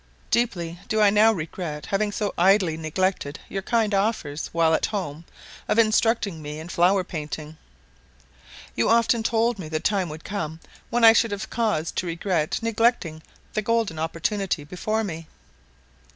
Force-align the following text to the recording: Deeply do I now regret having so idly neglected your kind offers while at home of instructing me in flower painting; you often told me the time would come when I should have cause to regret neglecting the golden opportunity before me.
Deeply 0.31 0.79
do 0.87 0.99
I 0.99 1.11
now 1.11 1.31
regret 1.31 1.85
having 1.85 2.11
so 2.11 2.33
idly 2.35 2.75
neglected 2.75 3.39
your 3.47 3.61
kind 3.61 3.93
offers 3.93 4.47
while 4.47 4.73
at 4.73 4.87
home 4.87 5.25
of 5.67 5.77
instructing 5.77 6.41
me 6.41 6.59
in 6.59 6.69
flower 6.69 7.03
painting; 7.03 7.55
you 8.75 8.89
often 8.89 9.21
told 9.21 9.59
me 9.59 9.69
the 9.69 9.79
time 9.79 10.09
would 10.09 10.23
come 10.23 10.59
when 10.89 11.03
I 11.03 11.13
should 11.13 11.29
have 11.29 11.51
cause 11.51 11.91
to 11.91 12.07
regret 12.07 12.57
neglecting 12.63 13.21
the 13.53 13.61
golden 13.61 13.99
opportunity 13.99 14.63
before 14.63 15.03
me. 15.03 15.27